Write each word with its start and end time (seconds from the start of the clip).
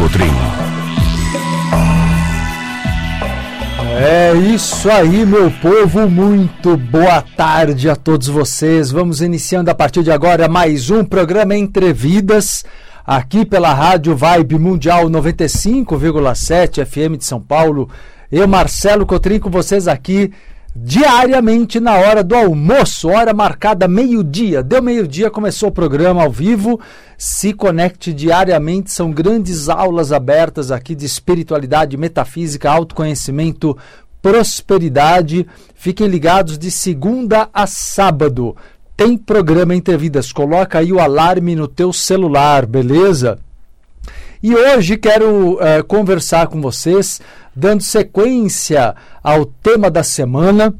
Cotrim. 0.00 0.32
É 3.98 4.32
isso 4.32 4.90
aí, 4.90 5.26
meu 5.26 5.50
povo. 5.50 6.08
Muito 6.08 6.74
boa 6.74 7.20
tarde 7.20 7.90
a 7.90 7.94
todos 7.94 8.26
vocês. 8.28 8.90
Vamos 8.90 9.20
iniciando 9.20 9.70
a 9.70 9.74
partir 9.74 10.02
de 10.02 10.10
agora 10.10 10.48
mais 10.48 10.88
um 10.88 11.04
programa 11.04 11.54
Entrevidas, 11.54 12.64
aqui 13.06 13.44
pela 13.44 13.74
Rádio 13.74 14.16
Vibe 14.16 14.58
Mundial 14.58 15.10
95,7 15.10 16.86
FM 16.86 17.18
de 17.18 17.26
São 17.26 17.38
Paulo. 17.38 17.90
Eu, 18.32 18.48
Marcelo 18.48 19.04
Cotrim, 19.04 19.38
com 19.38 19.50
vocês 19.50 19.86
aqui 19.86 20.32
diariamente 20.74 21.80
na 21.80 21.94
hora 21.94 22.22
do 22.22 22.34
almoço, 22.34 23.08
hora 23.08 23.34
marcada 23.34 23.88
meio-dia. 23.88 24.62
Deu 24.62 24.82
meio-dia, 24.82 25.30
começou 25.30 25.68
o 25.68 25.72
programa 25.72 26.22
ao 26.22 26.30
vivo. 26.30 26.80
Se 27.18 27.52
conecte 27.52 28.12
diariamente, 28.12 28.92
são 28.92 29.10
grandes 29.10 29.68
aulas 29.68 30.12
abertas 30.12 30.70
aqui 30.70 30.94
de 30.94 31.04
espiritualidade, 31.04 31.96
metafísica, 31.96 32.70
autoconhecimento, 32.70 33.76
prosperidade. 34.22 35.46
Fiquem 35.74 36.06
ligados 36.06 36.58
de 36.58 36.70
segunda 36.70 37.48
a 37.52 37.66
sábado. 37.66 38.56
Tem 38.96 39.16
programa 39.16 39.74
Entre 39.74 39.96
Vidas. 39.96 40.32
Coloca 40.32 40.78
aí 40.78 40.92
o 40.92 41.00
alarme 41.00 41.56
no 41.56 41.66
teu 41.66 41.92
celular, 41.92 42.66
beleza? 42.66 43.38
E 44.42 44.54
hoje 44.54 44.96
quero 44.96 45.56
uh, 45.56 45.84
conversar 45.86 46.46
com 46.46 46.62
vocês, 46.62 47.20
dando 47.54 47.82
sequência 47.82 48.94
ao 49.22 49.44
tema 49.44 49.90
da 49.90 50.02
semana, 50.02 50.74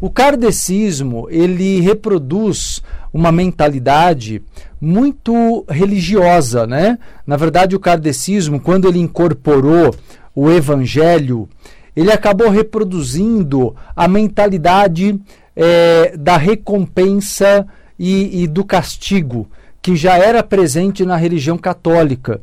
O 0.00 0.10
kardecismo, 0.10 1.28
ele 1.30 1.80
reproduz 1.80 2.82
uma 3.12 3.30
mentalidade 3.30 4.42
muito 4.80 5.64
religiosa, 5.68 6.66
né? 6.66 6.98
Na 7.26 7.36
verdade, 7.36 7.76
o 7.76 7.80
kardecismo, 7.80 8.58
quando 8.58 8.88
ele 8.88 8.98
incorporou 8.98 9.94
o 10.34 10.50
evangelho, 10.50 11.48
ele 11.94 12.10
acabou 12.10 12.48
reproduzindo 12.48 13.76
a 13.94 14.08
mentalidade 14.08 15.20
é, 15.54 16.16
da 16.16 16.36
recompensa 16.36 17.66
e, 17.98 18.42
e 18.42 18.46
do 18.46 18.64
castigo, 18.64 19.46
que 19.82 19.96
já 19.96 20.16
era 20.16 20.42
presente 20.42 21.04
na 21.04 21.16
religião 21.16 21.58
católica. 21.58 22.40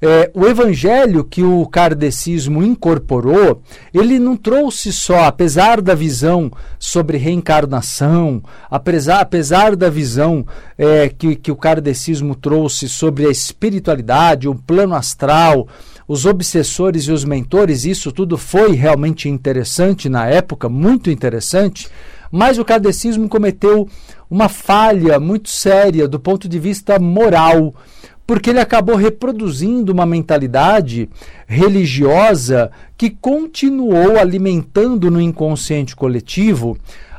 é, 0.00 0.30
o 0.32 0.46
evangelho 0.46 1.24
que 1.24 1.42
o 1.42 1.66
kardecismo 1.66 2.62
incorporou, 2.62 3.60
ele 3.92 4.18
não 4.18 4.36
trouxe 4.36 4.92
só, 4.92 5.24
apesar 5.24 5.80
da 5.80 5.92
visão 5.94 6.52
sobre 6.78 7.18
reencarnação, 7.18 8.40
apesar, 8.70 9.20
apesar 9.20 9.74
da 9.74 9.90
visão 9.90 10.46
é, 10.76 11.08
que, 11.08 11.34
que 11.34 11.50
o 11.50 11.56
kardecismo 11.56 12.36
trouxe 12.36 12.88
sobre 12.88 13.26
a 13.26 13.30
espiritualidade, 13.30 14.48
o 14.48 14.54
plano 14.54 14.94
astral, 14.94 15.66
os 16.06 16.24
obsessores 16.24 17.04
e 17.04 17.12
os 17.12 17.24
mentores, 17.24 17.84
isso 17.84 18.12
tudo 18.12 18.38
foi 18.38 18.72
realmente 18.72 19.28
interessante 19.28 20.08
na 20.08 20.26
época, 20.26 20.68
muito 20.68 21.10
interessante, 21.10 21.88
mas 22.30 22.58
o 22.58 22.64
kardecismo 22.64 23.28
cometeu 23.28 23.88
uma 24.30 24.48
falha 24.48 25.18
muito 25.18 25.48
séria 25.48 26.06
do 26.06 26.18
ponto 26.18 26.48
de 26.48 26.58
vista 26.58 26.98
moral 26.98 27.74
porque 28.28 28.50
ele 28.50 28.60
acabou 28.60 28.94
reproduzindo 28.94 29.90
uma 29.90 30.04
mentalidade 30.04 31.08
religiosa 31.46 32.70
que 32.94 33.08
continuou 33.08 34.18
alimentando 34.18 35.10
no 35.10 35.18
inconsciente 35.18 35.96
coletivo 35.96 36.76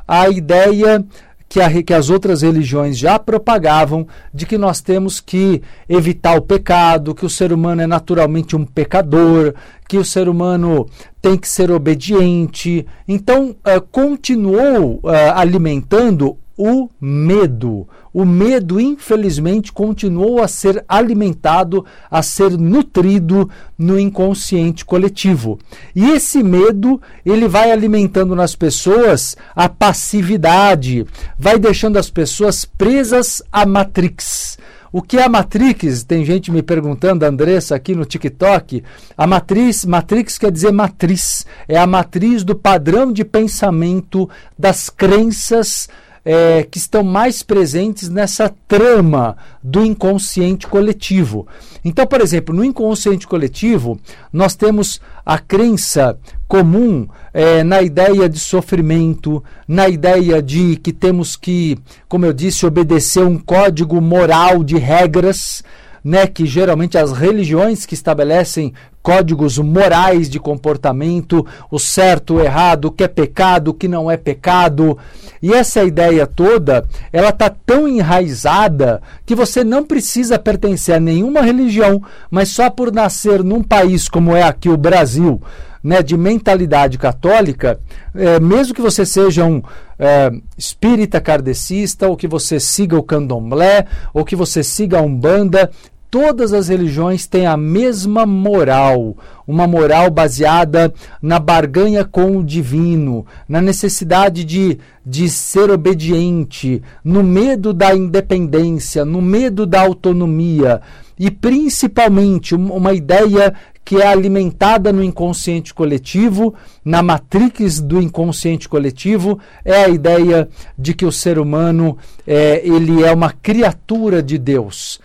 a 0.08 0.30
ideia 0.30 1.04
que, 1.50 1.60
a, 1.60 1.82
que, 1.82 1.96
as 1.96 2.12
outras 2.12 2.44
religiões 2.44 2.96
já 2.96 3.18
propagavam 3.18 4.08
de 4.32 4.46
que 4.46 4.56
nós 4.56 4.82
temos 4.82 5.20
que 5.20 5.64
evitar 5.90 6.38
o 6.38 6.44
pecado, 6.44 7.16
que 7.16 7.26
o 7.26 7.30
ser 7.30 7.52
humano 7.52 7.82
é 7.82 7.88
naturalmente 7.88 8.56
um 8.56 8.64
pecador, 8.64 9.56
que 9.88 9.98
o 9.98 10.06
ser 10.06 10.30
humano 10.30 10.88
tem 11.20 11.36
que 11.36 11.50
ser 11.50 11.72
obediente. 11.72 12.86
Então, 13.08 13.50
uh, 13.50 13.82
continuou 13.92 15.00
uh, 15.04 15.10
alimentando 15.34 16.38
o 16.62 16.90
medo. 17.00 17.88
O 18.14 18.26
medo, 18.26 18.82
infelizmente, 18.82 19.72
continuou 19.72 20.44
a 20.44 20.48
ser 20.50 20.84
alimentado, 20.90 21.86
a 22.12 22.22
ser 22.22 22.58
nutrido 22.58 23.50
no 23.78 23.98
inconsciente 23.98 24.84
coletivo. 24.84 25.58
E 25.96 26.10
esse 26.10 26.44
medo, 26.44 27.02
ele 27.26 27.48
vai 27.48 27.72
alimentando 27.72 28.36
nas 28.36 28.58
pessoas 28.58 29.38
a 29.56 29.70
passividade, 29.70 31.06
vai 31.38 31.58
deixando 31.58 31.96
as 31.96 32.10
pessoas 32.10 32.66
presas 32.66 33.42
à 33.50 33.66
matrix. 33.66 34.58
O 34.92 35.04
que 35.04 35.18
é 35.18 35.24
a 35.24 35.30
Matrix? 35.30 36.04
Tem 36.04 36.26
gente 36.26 36.52
me 36.52 36.64
perguntando, 36.64 37.24
Andressa, 37.24 37.76
aqui 37.76 37.94
no 37.94 38.06
TikTok. 38.06 38.84
A 39.16 39.28
matriz, 39.28 39.86
Matrix 39.86 40.40
quer 40.40 40.52
dizer 40.52 40.72
matriz. 40.72 41.46
É 41.68 41.78
a 41.78 41.86
matriz 41.86 42.44
do 42.44 42.56
padrão 42.56 43.14
de 43.14 43.24
pensamento, 43.24 44.28
das 44.58 44.90
crenças, 44.90 45.88
é, 46.24 46.64
que 46.64 46.78
estão 46.78 47.04
mais 47.04 47.42
presentes 47.42 48.10
nessa 48.10 48.54
trama 48.68 49.38
do 49.64 49.84
inconsciente 49.84 50.68
coletivo. 50.68 51.48
Então, 51.84 52.06
por 52.06 52.22
exemplo, 52.22 52.54
no 52.54 52.64
inconsciente 52.64 53.28
coletivo, 53.28 54.00
nós 54.32 54.56
temos 54.56 55.00
a 55.26 55.38
crença 55.38 56.18
comum 56.48 57.08
é, 57.34 57.64
na 57.64 57.82
ideia 57.82 58.28
de 58.28 58.40
sofrimento, 58.40 59.44
na 59.68 59.88
ideia 59.88 60.42
de 60.42 60.76
que 60.78 60.92
temos 60.92 61.36
que, 61.36 61.78
como 62.08 62.26
eu 62.26 62.34
disse, 62.34 62.66
obedecer 62.66 63.24
um 63.24 63.38
código 63.38 64.02
moral 64.02 64.64
de 64.64 64.78
regras 64.78 65.64
né, 66.04 66.28
que 66.28 66.46
geralmente 66.46 66.98
as 66.98 67.12
religiões 67.12 67.86
que 67.86 67.94
estabelecem 67.94 68.74
códigos 69.02 69.58
morais 69.58 70.30
de 70.30 70.40
comportamento, 70.40 71.46
o 71.72 71.80
certo, 71.80 72.36
o 72.36 72.42
errado, 72.42 72.86
o 72.86 72.92
que 72.92 73.04
é 73.04 73.08
pecado, 73.08 73.70
o 73.70 73.74
que 73.74 73.88
não 73.88 74.10
é 74.12 74.18
pecado. 74.18 74.98
E 75.42 75.54
essa 75.54 75.84
ideia 75.84 76.28
toda, 76.28 76.86
ela 77.12 77.30
está 77.30 77.50
tão 77.50 77.88
enraizada 77.88 79.02
que 79.26 79.34
você 79.34 79.64
não 79.64 79.86
precisa 79.86 80.38
pertencer 80.38 80.96
a 80.96 81.00
nenhuma 81.00 81.42
religião, 81.42 82.02
mas 82.30 82.50
só 82.50 82.70
por 82.70 82.92
nascer 82.92 83.44
num 83.44 83.64
país 83.64 84.10
como 84.10 84.36
é 84.36 84.44
aqui 84.44 84.70
o 84.70 84.78
Brasil, 84.78 85.42
né, 85.84 86.02
de 86.02 86.18
mentalidade 86.18 86.98
católica, 86.98 87.80
é, 88.14 88.40
mesmo 88.40 88.74
que 88.74 88.82
você 88.82 89.06
seja 89.06 89.46
um 89.46 89.62
é, 89.98 90.32
espírita 90.58 91.20
kardecista, 91.22 92.08
ou 92.08 92.18
que 92.18 92.28
você 92.28 92.60
siga 92.60 92.98
o 92.98 93.04
candomblé, 93.04 93.86
ou 94.14 94.26
que 94.26 94.36
você 94.36 94.64
siga 94.64 95.00
a 95.00 95.02
Umbanda, 95.02 95.70
todas 96.10 96.54
as 96.54 96.68
religiões 96.68 97.28
têm 97.28 97.46
a 97.46 97.56
mesma 97.56 98.26
moral, 98.26 99.16
uma 99.48 99.68
moral 99.68 100.10
baseada 100.10 100.94
na 101.22 101.40
barganha 101.40 102.04
com 102.04 102.38
o 102.38 102.44
divino, 102.44 103.26
na 103.48 103.62
necessidade 103.62 104.44
de, 104.44 104.80
de 105.06 105.30
ser 105.30 105.70
obediente, 105.70 106.82
no 107.04 107.24
medo 107.24 107.74
da 107.74 107.96
independência, 107.96 109.06
no 109.06 109.22
medo 109.22 109.66
da 109.66 109.82
autonomia 109.82 110.82
e 111.20 111.30
principalmente 111.30 112.56
uma 112.56 112.94
ideia 112.94 113.54
que 113.90 113.96
é 113.96 114.06
alimentada 114.06 114.94
no 114.94 115.04
inconsciente 115.04 115.74
coletivo, 115.74 116.54
na 116.86 117.02
matrix 117.02 117.82
do 117.82 118.00
inconsciente 118.00 118.70
coletivo, 118.70 119.40
é 119.66 119.86
a 119.86 119.90
ideia 119.90 120.48
de 120.78 120.94
que 120.94 121.08
o 121.08 121.12
ser 121.12 121.40
humano 121.40 121.98
é, 122.28 122.62
ele 122.64 123.04
é 123.04 123.12
uma 123.12 123.32
criatura 123.32 124.22
de 124.22 124.38
Deus 124.38 125.00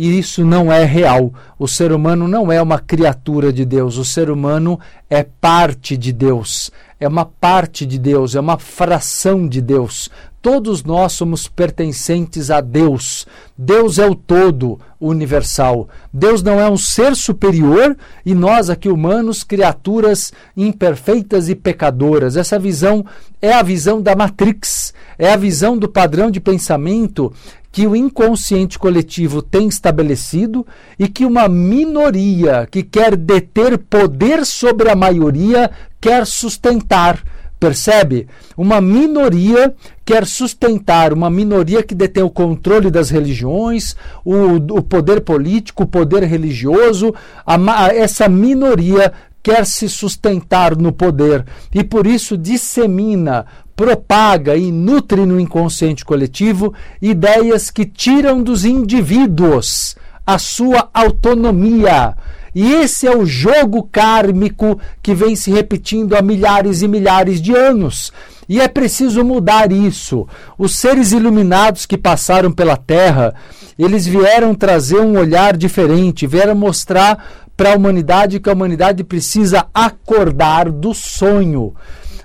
e 0.00 0.18
isso 0.18 0.46
não 0.46 0.72
é 0.72 0.82
real. 0.82 1.30
O 1.58 1.68
ser 1.68 1.92
humano 1.92 2.26
não 2.26 2.50
é 2.50 2.62
uma 2.62 2.78
criatura 2.78 3.52
de 3.52 3.66
Deus, 3.66 3.98
o 3.98 4.04
ser 4.04 4.30
humano 4.30 4.80
é 5.10 5.22
parte 5.22 5.94
de 5.94 6.10
Deus, 6.10 6.70
é 6.98 7.06
uma 7.06 7.26
parte 7.26 7.84
de 7.84 7.98
Deus, 7.98 8.34
é 8.34 8.40
uma 8.40 8.58
fração 8.58 9.46
de 9.46 9.60
Deus. 9.60 10.08
Todos 10.40 10.82
nós 10.82 11.12
somos 11.12 11.48
pertencentes 11.48 12.50
a 12.50 12.62
Deus. 12.62 13.26
Deus 13.58 13.98
é 13.98 14.06
o 14.06 14.14
todo 14.14 14.80
universal. 14.98 15.86
Deus 16.10 16.42
não 16.42 16.58
é 16.58 16.66
um 16.70 16.78
ser 16.78 17.14
superior 17.14 17.94
e 18.24 18.34
nós, 18.34 18.70
aqui 18.70 18.88
humanos, 18.88 19.44
criaturas 19.44 20.32
imperfeitas 20.56 21.50
e 21.50 21.54
pecadoras. 21.54 22.38
Essa 22.38 22.58
visão 22.58 23.04
é 23.42 23.52
a 23.52 23.62
visão 23.62 24.00
da 24.00 24.16
Matrix, 24.16 24.94
é 25.18 25.30
a 25.30 25.36
visão 25.36 25.76
do 25.76 25.90
padrão 25.90 26.30
de 26.30 26.40
pensamento 26.40 27.30
que 27.72 27.86
o 27.86 27.94
inconsciente 27.94 28.78
coletivo 28.78 29.40
tem 29.42 29.68
estabelecido 29.68 30.66
e 30.98 31.08
que 31.08 31.24
uma 31.24 31.48
minoria 31.48 32.66
que 32.70 32.82
quer 32.82 33.16
deter 33.16 33.78
poder 33.78 34.44
sobre 34.44 34.90
a 34.90 34.96
maioria 34.96 35.70
quer 36.00 36.26
sustentar. 36.26 37.22
Percebe? 37.60 38.26
Uma 38.56 38.80
minoria 38.80 39.74
quer 40.02 40.26
sustentar, 40.26 41.12
uma 41.12 41.28
minoria 41.28 41.82
que 41.82 41.94
detém 41.94 42.22
o 42.22 42.30
controle 42.30 42.90
das 42.90 43.10
religiões, 43.10 43.94
o, 44.24 44.56
o 44.78 44.82
poder 44.82 45.20
político, 45.20 45.82
o 45.82 45.86
poder 45.86 46.24
religioso. 46.24 47.14
A, 47.46 47.94
essa 47.94 48.30
minoria 48.30 49.12
quer 49.42 49.66
se 49.66 49.88
sustentar 49.88 50.76
no 50.76 50.92
poder 50.92 51.44
e 51.74 51.82
por 51.82 52.06
isso 52.06 52.36
dissemina 52.36 53.46
propaga 53.74 54.56
e 54.56 54.70
nutre 54.70 55.24
no 55.24 55.40
inconsciente 55.40 56.04
coletivo 56.04 56.74
ideias 57.00 57.70
que 57.70 57.86
tiram 57.86 58.42
dos 58.42 58.64
indivíduos 58.64 59.96
a 60.26 60.38
sua 60.38 60.88
autonomia. 60.92 62.14
E 62.54 62.72
esse 62.72 63.06
é 63.06 63.16
o 63.16 63.24
jogo 63.24 63.88
kármico 63.90 64.78
que 65.02 65.14
vem 65.14 65.34
se 65.34 65.50
repetindo 65.50 66.14
há 66.14 66.22
milhares 66.22 66.82
e 66.82 66.88
milhares 66.88 67.40
de 67.40 67.54
anos. 67.54 68.12
E 68.48 68.60
é 68.60 68.68
preciso 68.68 69.24
mudar 69.24 69.70
isso. 69.72 70.26
Os 70.58 70.76
seres 70.76 71.12
iluminados 71.12 71.86
que 71.86 71.96
passaram 71.96 72.50
pela 72.50 72.76
Terra, 72.76 73.34
eles 73.78 74.06
vieram 74.06 74.54
trazer 74.54 75.00
um 75.00 75.16
olhar 75.16 75.56
diferente, 75.56 76.26
vieram 76.26 76.54
mostrar 76.54 77.46
para 77.60 77.74
a 77.74 77.76
humanidade 77.76 78.40
que 78.40 78.48
a 78.48 78.54
humanidade 78.54 79.04
precisa 79.04 79.66
acordar 79.74 80.70
do 80.70 80.94
sonho. 80.94 81.74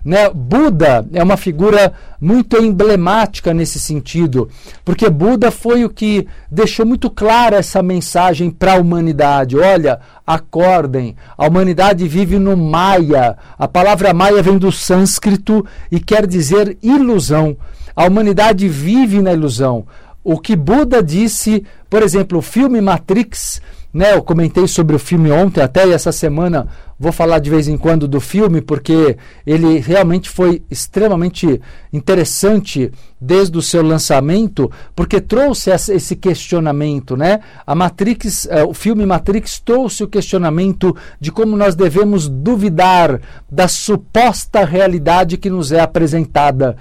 Né? 0.04 0.30
Buda 0.30 1.06
é 1.12 1.22
uma 1.22 1.36
figura 1.36 1.92
muito 2.22 2.56
emblemática 2.56 3.54
nesse 3.54 3.78
sentido, 3.78 4.48
porque 4.86 5.10
Buda 5.10 5.52
foi 5.52 5.84
o 5.84 5.90
que 5.90 6.26
deixou 6.50 6.86
muito 6.86 7.10
clara 7.10 7.58
essa 7.58 7.84
mensagem 7.84 8.50
para 8.50 8.76
a 8.76 8.80
humanidade. 8.80 9.58
Olha, 9.58 10.00
acordem, 10.26 11.18
a 11.38 11.46
humanidade 11.46 12.08
vive 12.08 12.40
no 12.40 12.56
Maya. 12.56 13.36
A 13.60 13.68
palavra 13.68 14.14
Maya 14.14 14.42
vem 14.42 14.58
do 14.58 14.72
sânscrito 14.72 15.66
e 15.92 16.00
quer 16.00 16.26
dizer 16.26 16.78
ilusão. 16.82 17.58
A 17.94 18.06
humanidade 18.06 18.70
vive 18.70 19.22
na 19.22 19.34
ilusão. 19.34 19.86
O 20.26 20.40
que 20.40 20.56
Buda 20.56 21.04
disse, 21.04 21.64
por 21.88 22.02
exemplo, 22.02 22.40
o 22.40 22.42
filme 22.42 22.82
Matrix 22.82 23.62
né, 23.96 24.14
eu 24.14 24.22
comentei 24.22 24.68
sobre 24.68 24.94
o 24.94 25.00
filme 25.00 25.32
ontem, 25.32 25.62
até 25.62 25.88
e 25.88 25.94
essa 25.94 26.12
semana 26.12 26.68
vou 27.00 27.14
falar 27.14 27.40
de 27.40 27.50
vez 27.50 27.70
em 27.70 27.78
quando 27.78 28.10
do 28.10 28.20
filme, 28.20 28.60
porque 28.60 29.16
ele 29.48 29.80
realmente 29.80 30.30
foi 30.30 30.62
extremamente 30.70 31.62
interessante 31.94 32.92
desde 33.22 33.58
o 33.58 33.62
seu 33.62 33.82
lançamento, 33.82 34.70
porque 34.94 35.22
trouxe 35.22 35.70
esse 35.72 36.14
questionamento, 36.18 37.16
né? 37.16 37.40
A 37.66 37.74
Matrix, 37.74 38.46
eh, 38.52 38.66
o 38.66 38.74
filme 38.74 39.06
Matrix 39.06 39.62
trouxe 39.62 40.04
o 40.04 40.10
questionamento 40.10 40.94
de 41.18 41.32
como 41.32 41.56
nós 41.56 41.74
devemos 41.74 42.28
duvidar 42.28 43.22
da 43.50 43.70
suposta 43.70 44.66
realidade 44.66 45.38
que 45.38 45.50
nos 45.50 45.72
é 45.72 45.80
apresentada. 45.80 46.76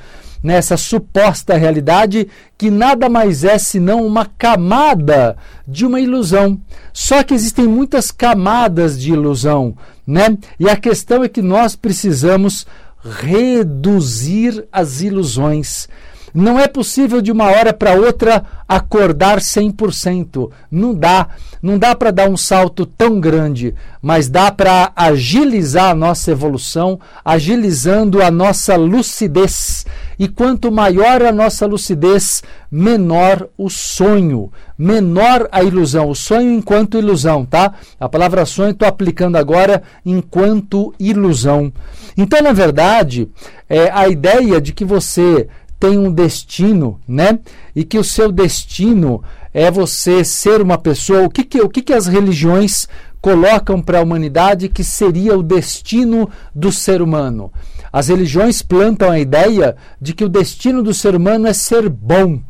Nessa 0.44 0.76
suposta 0.76 1.56
realidade 1.56 2.28
que 2.58 2.70
nada 2.70 3.08
mais 3.08 3.44
é 3.44 3.58
senão 3.58 4.06
uma 4.06 4.26
camada 4.26 5.38
de 5.66 5.86
uma 5.86 5.98
ilusão. 5.98 6.60
Só 6.92 7.22
que 7.22 7.32
existem 7.32 7.66
muitas 7.66 8.10
camadas 8.10 9.00
de 9.00 9.14
ilusão, 9.14 9.74
né? 10.06 10.36
E 10.60 10.68
a 10.68 10.76
questão 10.76 11.24
é 11.24 11.28
que 11.28 11.40
nós 11.40 11.74
precisamos 11.74 12.66
reduzir 13.02 14.66
as 14.70 15.00
ilusões. 15.00 15.88
Não 16.34 16.58
é 16.58 16.66
possível 16.66 17.22
de 17.22 17.30
uma 17.30 17.44
hora 17.44 17.72
para 17.72 17.94
outra 17.94 18.44
acordar 18.68 19.38
100%. 19.38 20.50
Não 20.68 20.92
dá. 20.92 21.28
Não 21.62 21.78
dá 21.78 21.94
para 21.94 22.10
dar 22.10 22.28
um 22.28 22.36
salto 22.36 22.84
tão 22.84 23.20
grande, 23.20 23.72
mas 24.02 24.28
dá 24.28 24.50
para 24.50 24.92
agilizar 24.96 25.92
a 25.92 25.94
nossa 25.94 26.32
evolução, 26.32 26.98
agilizando 27.24 28.20
a 28.20 28.32
nossa 28.32 28.74
lucidez. 28.74 29.86
E 30.18 30.28
quanto 30.28 30.70
maior 30.70 31.22
a 31.22 31.32
nossa 31.32 31.66
lucidez, 31.66 32.42
menor 32.70 33.48
o 33.56 33.68
sonho, 33.68 34.52
menor 34.78 35.48
a 35.50 35.62
ilusão. 35.62 36.08
O 36.08 36.14
sonho 36.14 36.52
enquanto 36.52 36.98
ilusão, 36.98 37.44
tá? 37.44 37.74
A 37.98 38.08
palavra 38.08 38.46
sonho 38.46 38.70
estou 38.70 38.88
aplicando 38.88 39.36
agora 39.36 39.82
enquanto 40.04 40.94
ilusão. 40.98 41.72
Então, 42.16 42.40
na 42.42 42.52
verdade, 42.52 43.28
é 43.68 43.90
a 43.90 44.08
ideia 44.08 44.60
de 44.60 44.72
que 44.72 44.84
você 44.84 45.48
tem 45.78 45.98
um 45.98 46.12
destino, 46.12 47.00
né? 47.06 47.38
E 47.74 47.84
que 47.84 47.98
o 47.98 48.04
seu 48.04 48.30
destino 48.32 49.22
é 49.52 49.70
você 49.70 50.24
ser 50.24 50.62
uma 50.62 50.78
pessoa. 50.78 51.22
O 51.22 51.30
que, 51.30 51.44
que, 51.44 51.60
o 51.60 51.68
que, 51.68 51.82
que 51.82 51.92
as 51.92 52.06
religiões 52.06 52.88
colocam 53.20 53.80
para 53.80 53.98
a 53.98 54.02
humanidade 54.02 54.68
que 54.68 54.84
seria 54.84 55.36
o 55.36 55.42
destino 55.42 56.28
do 56.54 56.72
ser 56.72 57.00
humano? 57.00 57.52
As 57.94 58.08
religiões 58.08 58.60
plantam 58.60 59.08
a 59.08 59.20
ideia 59.20 59.76
de 60.00 60.14
que 60.14 60.24
o 60.24 60.28
destino 60.28 60.82
do 60.82 60.92
ser 60.92 61.14
humano 61.14 61.46
é 61.46 61.52
ser 61.52 61.88
bom, 61.88 62.40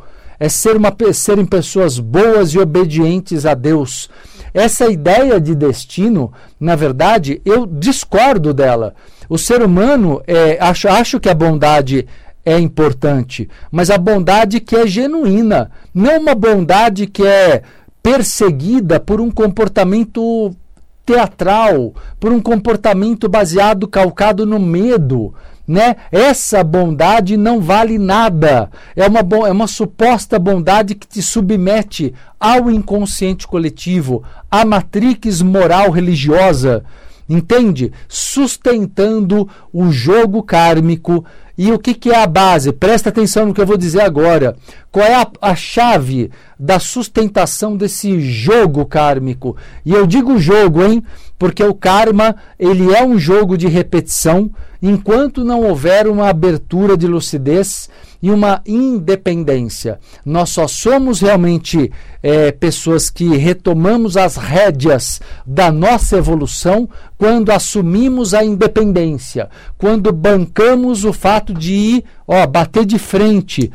é 0.40 0.48
ser 0.48 0.74
uma, 0.74 0.90
serem 1.12 1.44
pessoas 1.44 1.98
boas 1.98 2.54
e 2.54 2.58
obedientes 2.58 3.44
a 3.44 3.52
Deus. 3.52 4.08
Essa 4.54 4.90
ideia 4.90 5.38
de 5.38 5.54
destino, 5.54 6.32
na 6.58 6.74
verdade, 6.74 7.42
eu 7.44 7.66
discordo 7.66 8.54
dela. 8.54 8.94
O 9.28 9.36
ser 9.36 9.60
humano, 9.60 10.22
é, 10.26 10.56
acho, 10.58 10.88
acho 10.88 11.20
que 11.20 11.28
a 11.28 11.34
bondade 11.34 12.08
é 12.42 12.58
importante, 12.58 13.46
mas 13.70 13.90
a 13.90 13.98
bondade 13.98 14.60
que 14.60 14.74
é 14.74 14.86
genuína, 14.86 15.70
não 15.92 16.20
uma 16.20 16.34
bondade 16.34 17.06
que 17.06 17.22
é 17.22 17.60
perseguida 18.02 18.98
por 18.98 19.20
um 19.20 19.30
comportamento 19.30 20.56
teatral, 21.04 21.94
por 22.18 22.32
um 22.32 22.40
comportamento 22.40 23.28
baseado, 23.28 23.86
calcado 23.86 24.46
no 24.46 24.58
medo. 24.58 25.34
Né? 25.66 25.96
Essa 26.12 26.62
bondade 26.62 27.36
não 27.36 27.60
vale 27.60 27.98
nada. 27.98 28.70
É 28.94 29.06
uma, 29.06 29.20
é 29.46 29.52
uma 29.52 29.66
suposta 29.66 30.38
bondade 30.38 30.94
que 30.94 31.06
te 31.06 31.22
submete 31.22 32.14
ao 32.38 32.70
inconsciente 32.70 33.46
coletivo, 33.46 34.22
à 34.50 34.64
matrix 34.64 35.40
moral 35.40 35.90
religiosa. 35.90 36.84
Entende? 37.26 37.90
Sustentando 38.06 39.48
o 39.72 39.90
jogo 39.90 40.42
kármico 40.42 41.24
e 41.56 41.72
o 41.72 41.78
que, 41.78 41.94
que 41.94 42.10
é 42.10 42.22
a 42.22 42.26
base? 42.26 42.72
Presta 42.72 43.08
atenção 43.08 43.46
no 43.46 43.54
que 43.54 43.60
eu 43.60 43.66
vou 43.66 43.76
dizer 43.76 44.00
agora. 44.00 44.56
Qual 44.90 45.06
é 45.06 45.14
a, 45.14 45.26
a 45.40 45.54
chave 45.54 46.30
da 46.58 46.78
sustentação 46.78 47.76
desse 47.76 48.20
jogo 48.20 48.84
kármico? 48.86 49.56
E 49.84 49.92
eu 49.92 50.06
digo 50.06 50.38
jogo, 50.38 50.84
hein? 50.84 51.02
Porque 51.44 51.62
o 51.62 51.74
karma 51.74 52.36
ele 52.58 52.90
é 52.94 53.04
um 53.04 53.18
jogo 53.18 53.58
de 53.58 53.68
repetição 53.68 54.50
enquanto 54.80 55.44
não 55.44 55.60
houver 55.60 56.06
uma 56.06 56.30
abertura 56.30 56.96
de 56.96 57.06
lucidez 57.06 57.90
e 58.22 58.30
uma 58.30 58.62
independência. 58.64 60.00
Nós 60.24 60.48
só 60.48 60.66
somos 60.66 61.20
realmente 61.20 61.92
é, 62.22 62.50
pessoas 62.50 63.10
que 63.10 63.36
retomamos 63.36 64.16
as 64.16 64.36
rédeas 64.36 65.20
da 65.44 65.70
nossa 65.70 66.16
evolução 66.16 66.88
quando 67.18 67.50
assumimos 67.50 68.32
a 68.32 68.42
independência, 68.42 69.50
quando 69.76 70.10
bancamos 70.14 71.04
o 71.04 71.12
fato 71.12 71.52
de 71.52 71.74
ir, 71.74 72.04
ó, 72.26 72.46
bater 72.46 72.86
de 72.86 72.98
frente 72.98 73.70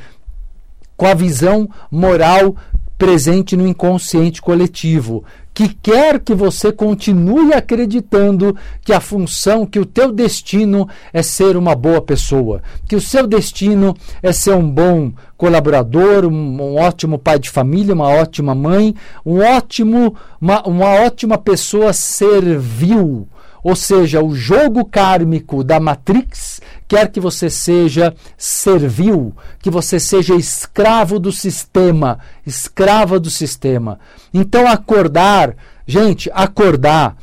com 0.98 1.06
a 1.06 1.14
visão 1.14 1.70
moral 1.92 2.56
presente 2.98 3.56
no 3.56 3.68
inconsciente 3.68 4.42
coletivo 4.42 5.24
que 5.60 5.68
quer 5.68 6.22
que 6.22 6.34
você 6.34 6.72
continue 6.72 7.54
acreditando 7.54 8.56
que 8.82 8.94
a 8.94 9.02
função, 9.02 9.66
que 9.66 9.78
o 9.78 9.86
teu 9.86 10.10
destino 10.10 10.88
é 11.12 11.22
ser 11.22 11.58
uma 11.58 11.76
boa 11.76 12.02
pessoa, 12.02 12.62
que 12.88 12.96
o 12.96 13.02
seu 13.02 13.28
destino 13.28 13.94
é 14.24 14.32
ser 14.32 14.54
um 14.54 14.72
bom 14.72 15.12
colaborador, 15.36 16.24
um, 16.26 16.62
um 16.62 16.78
ótimo 16.78 17.20
pai 17.20 17.38
de 17.40 17.50
família, 17.50 17.94
uma 17.94 18.08
ótima 18.08 18.56
mãe, 18.56 18.96
um 19.26 19.40
ótimo, 19.40 20.16
uma, 20.40 20.66
uma 20.66 20.92
ótima 21.02 21.38
pessoa 21.38 21.92
servil. 21.92 23.28
Ou 23.64 23.76
seja, 23.76 24.24
o 24.24 24.34
jogo 24.34 24.86
kármico 24.86 25.64
da 25.64 25.80
Matrix 25.80 26.62
quer 26.88 27.12
que 27.12 27.20
você 27.20 27.50
seja 27.50 28.16
servil, 28.38 29.36
que 29.62 29.70
você 29.70 30.00
seja 30.00 30.36
escravo 30.36 31.20
do 31.20 31.32
sistema, 31.32 32.20
escrava 32.46 33.20
do 33.20 33.30
sistema. 33.30 34.00
Então, 34.34 34.68
acordar, 34.68 35.56
gente, 35.86 36.30
acordar 36.34 37.16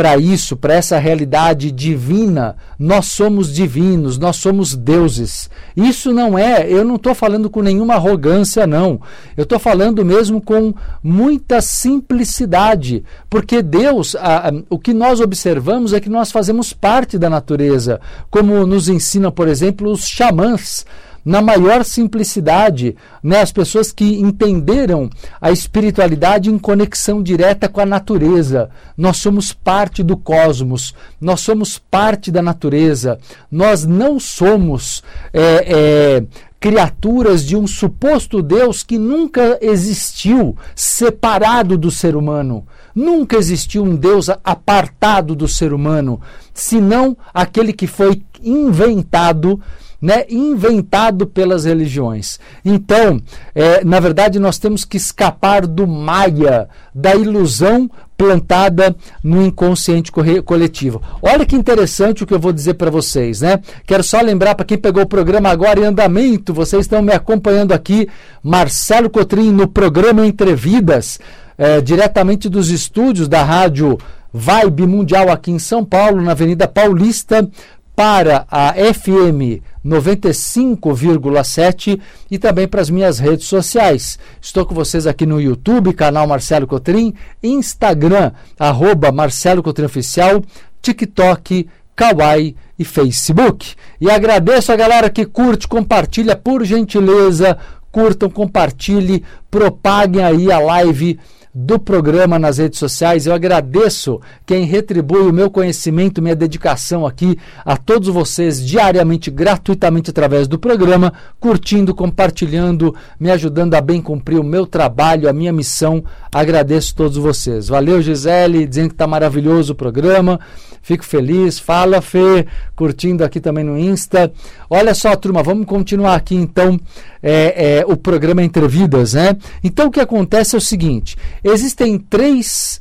para 0.00 0.16
isso, 0.16 0.56
para 0.56 0.72
essa 0.72 0.96
realidade 0.96 1.70
divina, 1.70 2.56
nós 2.78 3.04
somos 3.04 3.52
divinos, 3.52 4.16
nós 4.16 4.36
somos 4.36 4.74
deuses. 4.74 5.50
Isso 5.76 6.10
não 6.10 6.38
é, 6.38 6.66
eu 6.66 6.86
não 6.86 6.94
estou 6.94 7.14
falando 7.14 7.50
com 7.50 7.60
nenhuma 7.60 7.96
arrogância, 7.96 8.66
não. 8.66 8.98
Eu 9.36 9.42
estou 9.42 9.58
falando 9.58 10.02
mesmo 10.02 10.40
com 10.40 10.72
muita 11.02 11.60
simplicidade, 11.60 13.04
porque 13.28 13.60
Deus, 13.60 14.16
a, 14.16 14.48
a, 14.48 14.52
o 14.70 14.78
que 14.78 14.94
nós 14.94 15.20
observamos 15.20 15.92
é 15.92 16.00
que 16.00 16.08
nós 16.08 16.32
fazemos 16.32 16.72
parte 16.72 17.18
da 17.18 17.28
natureza, 17.28 18.00
como 18.30 18.64
nos 18.64 18.88
ensina, 18.88 19.30
por 19.30 19.48
exemplo, 19.48 19.90
os 19.90 20.08
xamãs 20.08 20.86
na 21.24 21.42
maior 21.42 21.84
simplicidade, 21.84 22.96
né? 23.22 23.40
as 23.40 23.52
pessoas 23.52 23.92
que 23.92 24.20
entenderam 24.20 25.08
a 25.40 25.50
espiritualidade 25.50 26.50
em 26.50 26.58
conexão 26.58 27.22
direta 27.22 27.68
com 27.68 27.80
a 27.80 27.86
natureza. 27.86 28.70
Nós 28.96 29.18
somos 29.18 29.52
parte 29.52 30.02
do 30.02 30.16
cosmos, 30.16 30.94
nós 31.20 31.40
somos 31.40 31.78
parte 31.78 32.30
da 32.30 32.42
natureza, 32.42 33.18
nós 33.50 33.84
não 33.84 34.18
somos. 34.18 35.02
É, 35.32 36.20
é, 36.20 36.50
criaturas 36.60 37.44
de 37.44 37.56
um 37.56 37.66
suposto 37.66 38.42
Deus 38.42 38.82
que 38.82 38.98
nunca 38.98 39.58
existiu 39.62 40.54
separado 40.76 41.78
do 41.78 41.90
ser 41.90 42.14
humano. 42.14 42.66
Nunca 42.94 43.36
existiu 43.36 43.82
um 43.82 43.96
Deus 43.96 44.28
apartado 44.28 45.34
do 45.34 45.48
ser 45.48 45.72
humano, 45.72 46.20
senão 46.52 47.16
aquele 47.32 47.72
que 47.72 47.86
foi 47.86 48.22
inventado 48.42 49.58
né, 50.00 50.24
inventado 50.28 51.26
pelas 51.26 51.64
religiões. 51.64 52.38
Então, 52.64 53.20
é, 53.54 53.84
na 53.84 54.00
verdade, 54.00 54.38
nós 54.38 54.58
temos 54.58 54.84
que 54.84 54.96
escapar 54.96 55.66
do 55.66 55.86
maia, 55.86 56.68
da 56.94 57.14
ilusão 57.14 57.90
plantada 58.16 58.94
no 59.24 59.42
inconsciente 59.42 60.12
coletivo. 60.44 61.00
Olha 61.22 61.46
que 61.46 61.56
interessante 61.56 62.22
o 62.22 62.26
que 62.26 62.34
eu 62.34 62.38
vou 62.38 62.52
dizer 62.52 62.74
para 62.74 62.90
vocês, 62.90 63.40
né? 63.40 63.60
Quero 63.86 64.02
só 64.02 64.20
lembrar 64.20 64.54
para 64.54 64.66
quem 64.66 64.76
pegou 64.76 65.04
o 65.04 65.08
programa 65.08 65.48
agora 65.48 65.80
em 65.80 65.84
andamento, 65.84 66.52
vocês 66.52 66.82
estão 66.82 67.00
me 67.00 67.14
acompanhando 67.14 67.72
aqui, 67.72 68.08
Marcelo 68.42 69.08
Cotrim 69.08 69.50
no 69.50 69.66
programa 69.66 70.26
Entrevidas, 70.26 71.18
é, 71.56 71.80
diretamente 71.80 72.46
dos 72.50 72.68
estúdios 72.68 73.26
da 73.26 73.42
rádio 73.42 73.96
Vibe 74.32 74.86
Mundial 74.86 75.30
aqui 75.30 75.50
em 75.50 75.58
São 75.58 75.82
Paulo, 75.82 76.20
na 76.20 76.32
Avenida 76.32 76.68
Paulista, 76.68 77.48
para 77.96 78.46
a 78.50 78.74
FM 78.74 79.62
95,7 79.84 82.00
e 82.30 82.38
também 82.38 82.68
para 82.68 82.80
as 82.80 82.90
minhas 82.90 83.18
redes 83.18 83.46
sociais. 83.46 84.18
Estou 84.40 84.64
com 84.66 84.74
vocês 84.74 85.06
aqui 85.06 85.26
no 85.26 85.40
YouTube, 85.40 85.92
canal 85.92 86.26
Marcelo 86.26 86.66
Cotrim, 86.66 87.14
Instagram, 87.42 88.32
arroba 88.58 89.10
Marcelo 89.10 89.62
Cotrim 89.62 89.86
Oficial, 89.86 90.42
TikTok, 90.82 91.66
Kawaii 91.96 92.54
e 92.78 92.84
Facebook. 92.84 93.74
E 94.00 94.10
agradeço 94.10 94.72
a 94.72 94.76
galera 94.76 95.10
que 95.10 95.26
curte, 95.26 95.68
compartilha, 95.68 96.36
por 96.36 96.64
gentileza, 96.64 97.58
curtam, 97.90 98.30
compartilhe, 98.30 99.24
propaguem 99.50 100.22
aí 100.22 100.52
a 100.52 100.58
live 100.58 101.18
do 101.54 101.78
programa 101.78 102.38
nas 102.38 102.58
redes 102.58 102.78
sociais. 102.78 103.26
Eu 103.26 103.34
agradeço 103.34 104.20
quem 104.46 104.64
retribui 104.64 105.22
o 105.22 105.32
meu 105.32 105.50
conhecimento, 105.50 106.22
minha 106.22 106.36
dedicação 106.36 107.06
aqui 107.06 107.38
a 107.64 107.76
todos 107.76 108.08
vocês 108.08 108.64
diariamente, 108.64 109.30
gratuitamente 109.30 110.10
através 110.10 110.46
do 110.46 110.58
programa, 110.58 111.12
curtindo, 111.40 111.94
compartilhando, 111.94 112.94
me 113.18 113.30
ajudando 113.30 113.74
a 113.74 113.80
bem 113.80 114.00
cumprir 114.00 114.38
o 114.38 114.44
meu 114.44 114.66
trabalho, 114.66 115.28
a 115.28 115.32
minha 115.32 115.52
missão. 115.52 116.04
Agradeço 116.32 116.94
todos 116.94 117.16
vocês. 117.16 117.68
Valeu, 117.68 118.00
Gisele, 118.00 118.66
dizendo 118.66 118.88
que 118.88 118.94
está 118.94 119.06
maravilhoso 119.06 119.72
o 119.72 119.76
programa. 119.76 120.38
Fico 120.82 121.04
feliz. 121.04 121.58
Fala, 121.58 122.00
Fê, 122.00 122.46
curtindo 122.74 123.24
aqui 123.24 123.40
também 123.40 123.64
no 123.64 123.78
Insta. 123.78 124.32
Olha 124.68 124.94
só, 124.94 125.14
turma, 125.16 125.42
vamos 125.42 125.66
continuar 125.66 126.14
aqui 126.14 126.34
então 126.34 126.78
é, 127.22 127.78
é, 127.80 127.84
o 127.86 127.96
programa 127.96 128.42
Entre 128.42 128.66
Vidas, 128.66 129.14
né? 129.14 129.36
Então 129.62 129.88
o 129.88 129.90
que 129.90 130.00
acontece 130.00 130.54
é 130.54 130.58
o 130.58 130.60
seguinte: 130.60 131.16
existem 131.44 131.98
três 131.98 132.80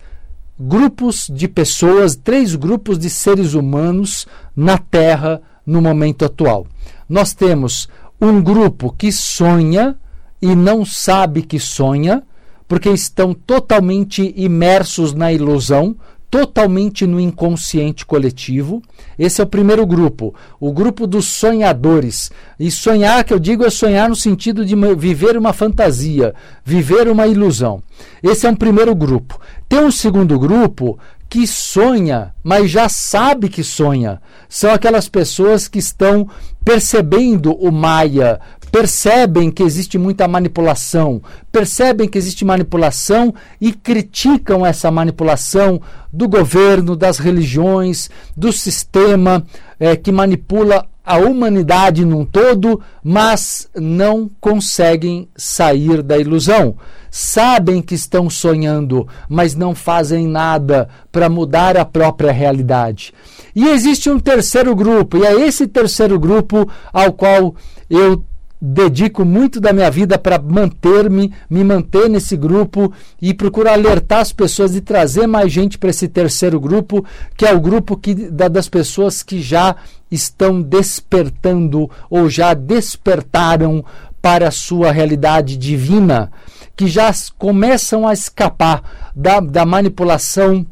grupos 0.59 1.29
de 1.33 1.47
pessoas, 1.47 2.15
três 2.15 2.55
grupos 2.55 2.99
de 2.99 3.09
seres 3.09 3.53
humanos 3.53 4.27
na 4.55 4.77
Terra 4.77 5.41
no 5.65 5.81
momento 5.81 6.25
atual. 6.25 6.67
Nós 7.07 7.33
temos 7.33 7.87
um 8.19 8.41
grupo 8.41 8.93
que 8.97 9.11
sonha 9.11 9.95
e 10.41 10.55
não 10.55 10.83
sabe 10.83 11.41
que 11.41 11.59
sonha, 11.59 12.23
porque 12.67 12.89
estão 12.89 13.33
totalmente 13.33 14.33
imersos 14.35 15.13
na 15.13 15.31
ilusão, 15.31 15.95
totalmente 16.29 17.07
no 17.07 17.19
inconsciente 17.19 18.05
coletivo. 18.05 18.81
Esse 19.17 19.41
é 19.41 19.43
o 19.43 19.47
primeiro 19.47 19.85
grupo, 19.85 20.33
o 20.59 20.71
grupo 20.71 21.07
dos 21.07 21.25
sonhadores. 21.25 22.31
E 22.59 22.69
sonhar, 22.69 23.23
que 23.23 23.33
eu 23.33 23.39
digo, 23.39 23.65
é 23.65 23.69
sonhar 23.69 24.07
no 24.07 24.15
sentido 24.15 24.65
de 24.65 24.75
viver 24.95 25.37
uma 25.37 25.53
fantasia, 25.53 26.33
viver 26.63 27.07
uma 27.07 27.27
ilusão. 27.27 27.81
Esse 28.21 28.45
é 28.45 28.49
um 28.49 28.55
primeiro 28.55 28.93
grupo. 28.95 29.39
Tem 29.67 29.79
um 29.79 29.91
segundo 29.91 30.37
grupo 30.37 30.99
que 31.29 31.45
sonha, 31.45 32.33
mas 32.43 32.71
já 32.71 32.89
sabe 32.89 33.49
que 33.49 33.63
sonha. 33.63 34.19
São 34.49 34.71
aquelas 34.73 35.07
pessoas 35.07 35.67
que 35.67 35.77
estão 35.77 36.27
percebendo 36.65 37.53
o 37.53 37.71
Maia, 37.71 38.39
percebem 38.71 39.51
que 39.51 39.63
existe 39.63 39.97
muita 39.97 40.27
manipulação, 40.27 41.21
percebem 41.51 42.07
que 42.07 42.17
existe 42.17 42.45
manipulação 42.45 43.33
e 43.59 43.71
criticam 43.71 44.65
essa 44.65 44.89
manipulação 44.91 45.81
do 46.11 46.27
governo, 46.27 46.95
das 46.95 47.17
religiões, 47.19 48.09
do 48.35 48.51
sistema 48.51 49.45
é, 49.79 49.95
que 49.95 50.11
manipula 50.11 50.85
a 51.09 51.17
humanidade 51.17 52.05
num 52.05 52.23
todo, 52.23 52.79
mas 53.03 53.67
não 53.75 54.29
conseguem 54.39 55.27
sair 55.35 56.03
da 56.03 56.19
ilusão. 56.19 56.75
Sabem 57.09 57.81
que 57.81 57.95
estão 57.95 58.29
sonhando, 58.29 59.07
mas 59.27 59.55
não 59.55 59.73
fazem 59.73 60.27
nada 60.27 60.87
para 61.11 61.27
mudar 61.27 61.75
a 61.75 61.83
própria 61.83 62.31
realidade. 62.31 63.11
E 63.55 63.67
existe 63.69 64.07
um 64.07 64.19
terceiro 64.19 64.75
grupo, 64.75 65.17
e 65.17 65.25
é 65.25 65.47
esse 65.47 65.65
terceiro 65.65 66.19
grupo 66.19 66.69
ao 66.93 67.11
qual 67.11 67.55
eu 67.89 68.23
dedico 68.61 69.23
muito 69.23 69.59
da 69.61 69.71
minha 69.71 69.89
vida 69.89 70.17
para 70.17 70.37
manter-me, 70.39 71.33
me 71.49 71.63
manter 71.63 72.09
nesse 72.09 72.35
grupo 72.35 72.91
e 73.21 73.33
procuro 73.33 73.69
alertar 73.69 74.19
as 74.19 74.33
pessoas 74.33 74.75
e 74.75 74.81
trazer 74.81 75.27
mais 75.27 75.51
gente 75.51 75.77
para 75.77 75.89
esse 75.89 76.07
terceiro 76.07 76.59
grupo, 76.59 77.05
que 77.37 77.45
é 77.45 77.53
o 77.53 77.61
grupo 77.61 77.95
que, 77.95 78.13
da, 78.13 78.47
das 78.47 78.67
pessoas 78.67 79.23
que 79.23 79.41
já 79.41 79.75
estão 80.11 80.61
despertando 80.61 81.89
ou 82.09 82.29
já 82.29 82.53
despertaram 82.53 83.83
para 84.21 84.49
a 84.49 84.51
sua 84.51 84.91
realidade 84.91 85.55
divina, 85.55 86.29
que 86.75 86.87
já 86.87 87.09
começam 87.37 88.05
a 88.05 88.13
escapar 88.13 89.11
da, 89.15 89.39
da 89.39 89.65
manipulação 89.65 90.65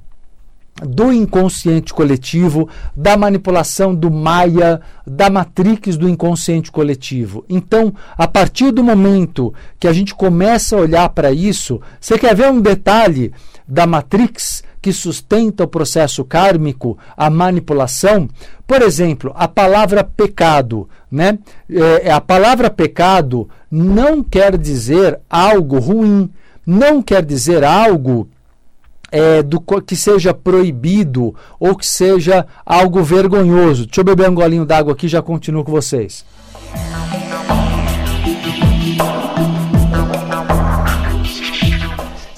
do 0.81 1.11
inconsciente 1.11 1.93
coletivo, 1.93 2.69
da 2.95 3.17
manipulação 3.17 3.95
do 3.95 4.11
Maia, 4.11 4.79
da 5.05 5.29
matrix 5.29 5.97
do 5.97 6.07
inconsciente 6.07 6.71
coletivo. 6.71 7.43
Então, 7.49 7.93
a 8.17 8.27
partir 8.27 8.71
do 8.71 8.83
momento 8.83 9.53
que 9.79 9.87
a 9.87 9.93
gente 9.93 10.13
começa 10.13 10.75
a 10.75 10.79
olhar 10.79 11.09
para 11.09 11.31
isso, 11.31 11.81
você 11.99 12.17
quer 12.17 12.35
ver 12.35 12.49
um 12.49 12.61
detalhe 12.61 13.33
da 13.67 13.87
matrix 13.87 14.63
que 14.81 14.93
sustenta 14.93 15.63
o 15.63 15.67
processo 15.67 16.23
kármico, 16.23 16.97
a 17.15 17.29
manipulação? 17.29 18.29
Por 18.65 18.81
exemplo, 18.81 19.33
a 19.35 19.47
palavra 19.47 20.03
pecado, 20.03 20.87
né? 21.11 21.39
É, 21.69 22.11
a 22.11 22.21
palavra 22.21 22.69
pecado 22.69 23.49
não 23.71 24.23
quer 24.23 24.57
dizer 24.57 25.19
algo 25.29 25.79
ruim, 25.79 26.29
não 26.65 27.01
quer 27.01 27.25
dizer 27.25 27.63
algo 27.63 28.29
é, 29.11 29.41
do 29.41 29.61
que 29.81 29.95
seja 29.95 30.33
proibido 30.33 31.33
ou 31.59 31.75
que 31.75 31.85
seja 31.85 32.45
algo 32.65 33.03
vergonhoso. 33.03 33.85
Deixa 33.85 34.01
eu 34.01 34.05
beber 34.05 34.29
um 34.29 34.35
golinho 34.35 34.65
d'água 34.65 34.93
aqui 34.93 35.07
já 35.07 35.21
continuo 35.21 35.63
com 35.63 35.71
vocês. 35.71 36.25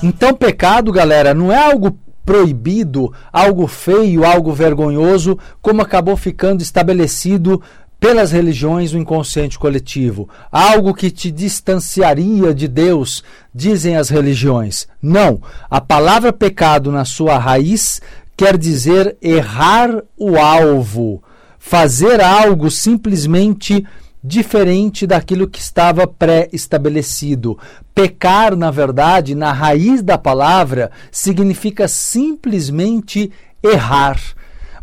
Então, 0.01 0.33
pecado, 0.33 0.91
galera, 0.91 1.33
não 1.33 1.51
é 1.51 1.57
algo 1.57 1.97
proibido, 2.25 3.11
algo 3.33 3.67
feio, 3.67 4.23
algo 4.23 4.53
vergonhoso, 4.53 5.37
como 5.61 5.81
acabou 5.81 6.15
ficando 6.15 6.61
estabelecido 6.61 7.61
pelas 7.99 8.31
religiões 8.31 8.93
o 8.93 8.97
inconsciente 8.97 9.59
coletivo, 9.59 10.29
algo 10.51 10.93
que 10.93 11.11
te 11.11 11.29
distanciaria 11.29 12.53
de 12.53 12.67
Deus, 12.67 13.23
dizem 13.53 13.97
as 13.97 14.09
religiões. 14.09 14.87
Não, 15.01 15.41
a 15.69 15.81
palavra 15.81 16.31
pecado 16.31 16.91
na 16.91 17.03
sua 17.03 17.37
raiz 17.37 17.99
quer 18.37 18.57
dizer 18.57 19.17
errar 19.21 20.01
o 20.17 20.37
alvo, 20.37 21.21
fazer 21.57 22.21
algo 22.21 22.71
simplesmente 22.71 23.85
diferente 24.23 25.05
daquilo 25.05 25.47
que 25.47 25.59
estava 25.59 26.07
pré-estabelecido. 26.07 27.57
Pecar, 27.93 28.55
na 28.55 28.71
verdade, 28.71 29.35
na 29.35 29.51
raiz 29.51 30.01
da 30.01 30.17
palavra, 30.17 30.89
significa 31.11 31.87
simplesmente 31.87 33.31
errar 33.61 34.17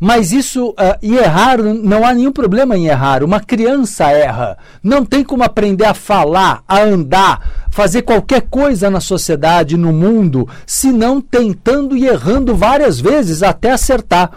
mas 0.00 0.32
isso, 0.32 0.70
uh, 0.70 0.98
e 1.02 1.16
errar, 1.16 1.58
não 1.58 2.04
há 2.04 2.12
nenhum 2.12 2.32
problema 2.32 2.76
em 2.76 2.86
errar. 2.86 3.22
Uma 3.22 3.40
criança 3.40 4.10
erra. 4.10 4.58
Não 4.82 5.04
tem 5.04 5.24
como 5.24 5.42
aprender 5.42 5.84
a 5.84 5.94
falar, 5.94 6.62
a 6.68 6.80
andar, 6.80 7.66
fazer 7.70 8.02
qualquer 8.02 8.42
coisa 8.42 8.90
na 8.90 9.00
sociedade, 9.00 9.76
no 9.76 9.92
mundo, 9.92 10.48
se 10.66 10.92
não 10.92 11.20
tentando 11.20 11.96
e 11.96 12.06
errando 12.06 12.54
várias 12.54 13.00
vezes 13.00 13.42
até 13.42 13.72
acertar. 13.72 14.30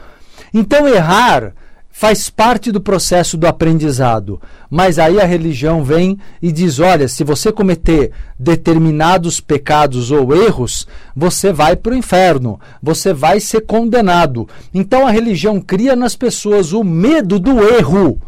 Então, 0.53 0.87
errar 0.87 1.53
faz 1.91 2.29
parte 2.29 2.71
do 2.71 2.79
processo 2.79 3.35
do 3.35 3.47
aprendizado. 3.47 4.41
Mas 4.69 4.99
aí 4.99 5.19
a 5.19 5.25
religião 5.25 5.83
vem 5.83 6.17
e 6.41 6.51
diz: 6.51 6.79
olha, 6.79 7.07
se 7.07 7.23
você 7.23 7.51
cometer 7.51 8.11
determinados 8.37 9.41
pecados 9.41 10.11
ou 10.11 10.33
erros, 10.35 10.87
você 11.15 11.51
vai 11.51 11.75
para 11.75 11.93
o 11.93 11.97
inferno, 11.97 12.59
você 12.81 13.11
vai 13.11 13.39
ser 13.39 13.61
condenado. 13.61 14.47
Então 14.73 15.07
a 15.07 15.11
religião 15.11 15.59
cria 15.59 15.95
nas 15.95 16.15
pessoas 16.15 16.71
o 16.71 16.83
medo 16.83 17.39
do 17.39 17.61
erro. 17.63 18.19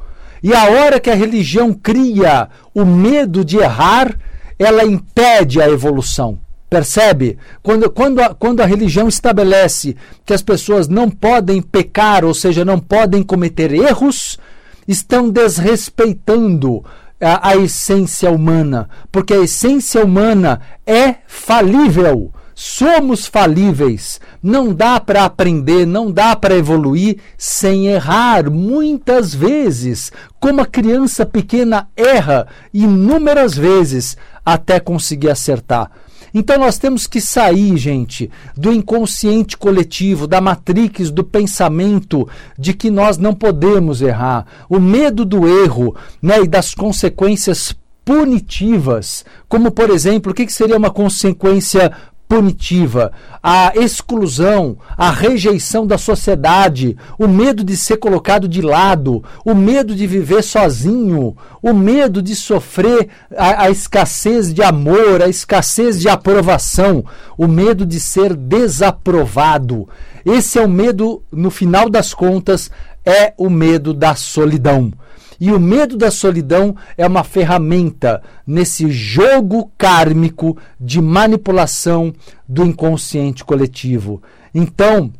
E 0.43 0.53
a 0.53 0.65
hora 0.65 0.99
que 0.99 1.09
a 1.09 1.15
religião 1.15 1.71
cria 1.71 2.49
o 2.73 2.83
medo 2.83 3.45
de 3.45 3.57
errar, 3.57 4.17
ela 4.57 4.83
impede 4.83 5.61
a 5.61 5.69
evolução. 5.69 6.39
Percebe? 6.71 7.37
Quando, 7.61 7.91
quando, 7.91 8.21
a, 8.21 8.33
quando 8.33 8.61
a 8.61 8.65
religião 8.65 9.09
estabelece 9.09 9.93
que 10.25 10.33
as 10.33 10.41
pessoas 10.41 10.87
não 10.87 11.09
podem 11.09 11.61
pecar, 11.61 12.23
ou 12.23 12.33
seja, 12.33 12.63
não 12.63 12.79
podem 12.79 13.21
cometer 13.21 13.73
erros, 13.73 14.39
estão 14.87 15.29
desrespeitando 15.29 16.81
a, 17.19 17.49
a 17.49 17.57
essência 17.57 18.31
humana, 18.31 18.87
porque 19.11 19.33
a 19.33 19.41
essência 19.41 20.01
humana 20.01 20.61
é 20.87 21.15
falível. 21.27 22.31
Somos 22.55 23.25
falíveis. 23.25 24.21
Não 24.41 24.73
dá 24.73 24.97
para 24.97 25.25
aprender, 25.25 25.85
não 25.85 26.09
dá 26.09 26.37
para 26.37 26.55
evoluir 26.55 27.17
sem 27.37 27.87
errar 27.87 28.49
muitas 28.49 29.35
vezes, 29.35 30.09
como 30.39 30.61
a 30.61 30.65
criança 30.65 31.25
pequena 31.25 31.89
erra 31.97 32.47
inúmeras 32.73 33.57
vezes 33.57 34.15
até 34.45 34.79
conseguir 34.79 35.31
acertar. 35.31 35.91
Então 36.33 36.57
nós 36.57 36.77
temos 36.77 37.07
que 37.07 37.19
sair, 37.19 37.77
gente, 37.77 38.29
do 38.55 38.71
inconsciente 38.71 39.57
coletivo, 39.57 40.27
da 40.27 40.39
matrix 40.39 41.11
do 41.11 41.23
pensamento 41.23 42.27
de 42.57 42.73
que 42.73 42.89
nós 42.89 43.17
não 43.17 43.33
podemos 43.33 44.01
errar. 44.01 44.45
O 44.69 44.79
medo 44.79 45.25
do 45.25 45.47
erro 45.47 45.95
né, 46.21 46.41
e 46.41 46.47
das 46.47 46.73
consequências 46.73 47.75
punitivas, 48.03 49.23
como 49.47 49.71
por 49.71 49.89
exemplo, 49.89 50.31
o 50.31 50.35
que, 50.35 50.45
que 50.45 50.53
seria 50.53 50.77
uma 50.77 50.89
consequência 50.89 51.91
punitiva, 52.31 53.11
a 53.43 53.73
exclusão, 53.75 54.77
a 54.97 55.11
rejeição 55.11 55.85
da 55.85 55.97
sociedade, 55.97 56.95
o 57.19 57.27
medo 57.27 57.61
de 57.61 57.75
ser 57.75 57.97
colocado 57.97 58.47
de 58.47 58.61
lado, 58.61 59.21
o 59.43 59.53
medo 59.53 59.93
de 59.93 60.07
viver 60.07 60.41
sozinho, 60.41 61.35
o 61.61 61.73
medo 61.73 62.21
de 62.21 62.33
sofrer 62.33 63.09
a, 63.35 63.65
a 63.65 63.69
escassez 63.69 64.53
de 64.53 64.63
amor, 64.63 65.21
a 65.21 65.27
escassez 65.27 65.99
de 65.99 66.07
aprovação, 66.07 67.03
o 67.37 67.49
medo 67.49 67.85
de 67.85 67.99
ser 67.99 68.33
desaprovado. 68.33 69.89
Esse 70.25 70.57
é 70.57 70.61
o 70.61 70.69
medo, 70.69 71.21
no 71.29 71.51
final 71.51 71.89
das 71.89 72.13
contas, 72.13 72.71
é 73.05 73.33
o 73.37 73.49
medo 73.49 73.93
da 73.93 74.15
solidão. 74.15 74.93
E 75.41 75.51
o 75.51 75.59
medo 75.59 75.97
da 75.97 76.11
solidão 76.11 76.75
é 76.95 77.07
uma 77.07 77.23
ferramenta 77.23 78.21
nesse 78.45 78.91
jogo 78.91 79.71
kármico 79.75 80.55
de 80.79 81.01
manipulação 81.01 82.13
do 82.47 82.63
inconsciente 82.63 83.43
coletivo. 83.43 84.21
Então, 84.53 85.11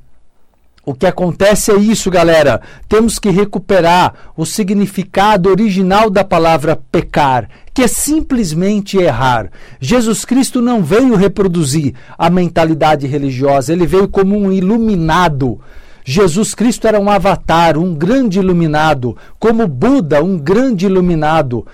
O 0.84 0.96
que 0.96 1.06
acontece 1.06 1.72
é 1.72 1.78
isso, 1.78 2.10
galera. 2.10 2.60
Temos 2.90 3.20
que 3.20 3.30
recuperar 3.30 4.14
o 4.36 4.48
significado 4.48 5.48
original 5.48 6.10
da 6.10 6.24
palavra 6.24 6.76
pecar, 6.92 7.48
que 7.72 7.84
é 7.84 7.88
simplesmente 7.88 8.98
errar. 8.98 9.52
Jesus 9.80 10.26
Cristo 10.26 10.60
não 10.60 10.84
veio 10.84 11.16
reproduzir 11.16 11.94
a 12.18 12.32
mentalidade 12.32 13.06
religiosa, 13.06 13.72
ele 13.72 13.86
veio 13.86 14.08
como 14.08 14.36
um 14.36 14.52
iluminado. 14.52 15.62
Jesus 16.04 16.54
Cristo 16.56 16.88
era 16.88 17.00
um 17.00 17.10
avatar, 17.10 17.78
um 17.78 17.94
grande 17.94 18.40
iluminado, 18.40 19.16
como 19.40 19.68
Buda, 19.68 20.24
um 20.24 20.38
grande 20.38 20.86
iluminado. 20.86 21.66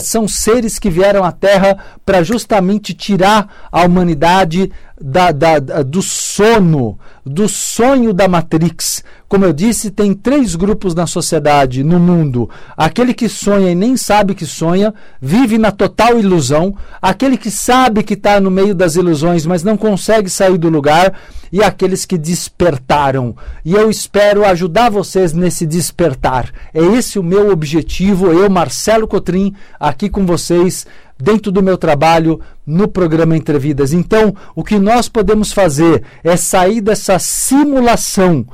São 0.00 0.28
seres 0.28 0.78
que 0.78 0.88
vieram 0.88 1.24
à 1.24 1.32
Terra 1.32 1.76
para 2.06 2.22
justamente 2.22 2.94
tirar 2.94 3.68
a 3.70 3.84
humanidade 3.84 4.70
da, 5.02 5.32
da, 5.32 5.58
do 5.58 6.00
sono, 6.00 6.98
do 7.24 7.48
sonho 7.48 8.12
da 8.12 8.28
Matrix. 8.28 9.02
Como 9.28 9.44
eu 9.44 9.52
disse, 9.52 9.90
tem 9.90 10.12
três 10.12 10.54
grupos 10.54 10.94
na 10.94 11.06
sociedade, 11.06 11.82
no 11.82 11.98
mundo: 11.98 12.48
aquele 12.76 13.14
que 13.14 13.28
sonha 13.28 13.70
e 13.70 13.74
nem 13.74 13.96
sabe 13.96 14.34
que 14.34 14.46
sonha, 14.46 14.92
vive 15.20 15.58
na 15.58 15.72
total 15.72 16.18
ilusão, 16.20 16.76
aquele 17.00 17.36
que 17.36 17.50
sabe 17.50 18.02
que 18.02 18.14
está 18.14 18.40
no 18.40 18.50
meio 18.50 18.74
das 18.74 18.94
ilusões, 18.94 19.46
mas 19.46 19.62
não 19.62 19.76
consegue 19.76 20.28
sair 20.28 20.58
do 20.58 20.68
lugar, 20.68 21.14
e 21.50 21.62
aqueles 21.62 22.04
que 22.04 22.18
despertaram. 22.18 23.34
E 23.64 23.72
eu 23.72 23.90
espero 23.90 24.44
ajudar 24.44 24.90
vocês 24.90 25.32
nesse 25.32 25.66
despertar. 25.66 26.50
É 26.72 26.82
esse 26.82 27.18
o 27.18 27.22
meu 27.22 27.50
objetivo, 27.50 28.26
eu, 28.26 28.48
Marcelo 28.50 29.08
Cotrim, 29.08 29.54
aqui 29.80 30.08
com 30.08 30.24
vocês 30.26 30.86
dentro 31.22 31.52
do 31.52 31.62
meu 31.62 31.78
trabalho 31.78 32.40
no 32.66 32.88
programa 32.88 33.36
Entrevidas. 33.36 33.92
Então, 33.92 34.34
o 34.56 34.64
que 34.64 34.76
nós 34.76 35.08
podemos 35.08 35.52
fazer 35.52 36.02
é 36.24 36.36
sair 36.36 36.80
dessa 36.80 37.16
simulação 37.20 38.44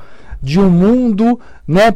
de 0.43 0.61
um 0.61 0.69
mundo, 0.69 1.41
né? 1.67 1.95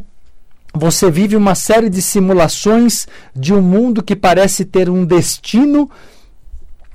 Você 0.75 1.11
vive 1.11 1.37
uma 1.37 1.55
série 1.55 1.91
de 1.91 2.01
simulações 2.01 3.07
de 3.37 3.53
um 3.53 3.61
mundo 3.61 4.03
que 4.03 4.17
parece 4.17 4.65
ter 4.65 4.89
um 4.89 5.05
destino 5.05 5.91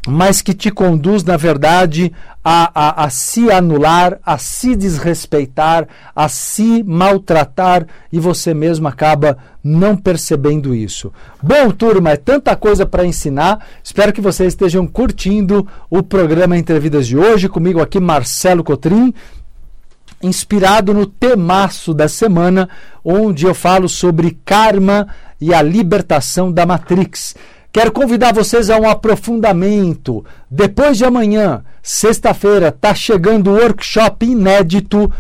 mas 0.08 0.42
que 0.42 0.54
te 0.54 0.72
conduz, 0.72 1.22
na 1.26 1.36
verdade, 1.36 2.14
a, 2.42 2.72
a, 2.74 3.04
a, 3.04 3.10
se 3.10 3.52
anular, 3.52 4.20
a 4.26 4.38
se 4.38 4.74
desrespeitar, 4.74 5.86
a 6.16 6.30
se 6.30 6.82
maltratar 6.82 7.86
e 8.12 8.18
você 8.18 8.54
mesmo 8.54 8.88
acaba 8.88 9.38
não 9.62 9.98
percebendo 9.98 10.74
isso. 10.74 11.12
Bom, 11.44 11.70
turma, 11.72 12.12
é 12.12 12.16
tanta 12.16 12.56
coisa 12.56 12.86
para 12.86 13.06
ensinar. 13.06 13.68
Espero 13.84 14.14
que 14.14 14.22
vocês 14.22 14.54
estejam 14.54 14.88
curtindo 14.88 15.68
o 15.90 16.02
programa 16.02 16.58
Entrevidas 16.58 17.06
de 17.06 17.18
hoje. 17.18 17.50
Comigo 17.50 17.82
aqui, 17.82 18.00
Marcelo 18.00 18.64
Cotrim, 18.64 19.14
inspirado 20.24 20.94
no 20.94 21.06
temaço 21.06 21.94
da 21.94 22.08
semana, 22.08 22.70
onde 23.04 23.46
eu 23.46 23.54
falo 23.54 23.90
sobre 23.90 24.40
karma 24.46 25.06
e 25.40 25.54
a 25.54 25.62
libertação 25.62 26.50
da 26.50 26.66
Matrix. 26.66 27.36
Quero 27.78 27.92
convidar 27.92 28.34
vocês 28.34 28.72
a 28.72 28.80
um 28.80 28.90
aprofundamento. 28.90 30.26
Depois 30.50 30.98
de 30.98 31.06
amanhã, 31.06 31.64
sexta-feira, 31.84 32.70
está 32.70 32.96
chegando 32.96 33.52
o 33.52 33.54
workshop 33.54 34.26
inédito 34.26 35.14